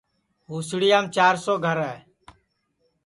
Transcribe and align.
ہُوسڑیام 0.47 1.05
چِار 1.15 1.35
سو 1.43 1.53
گھر 1.65 1.77
ہے 1.89 1.95